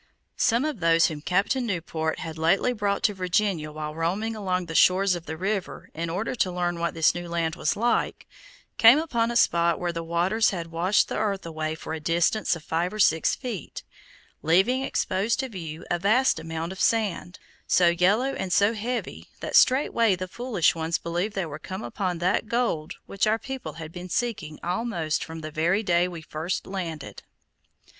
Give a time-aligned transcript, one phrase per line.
[0.37, 4.73] Some of those whom Captain Newport had lately brought to Virginia, while roaming along the
[4.73, 8.25] shores of the river in order to learn what this new land was like,
[8.79, 12.55] came upon a spot where the waters had washed the earth away for a distance
[12.55, 13.83] of five or six feet,
[14.41, 17.37] leaving exposed to view a vast amount of sand,
[17.67, 22.17] so yellow and so heavy that straightway the foolish ones believed they were come upon
[22.17, 26.65] that gold which our people had been seeking almost from the very day we first
[26.65, 27.21] landed.